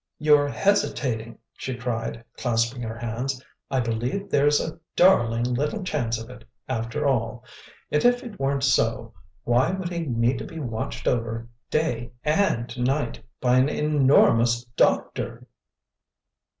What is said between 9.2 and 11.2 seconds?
why would he need to be watched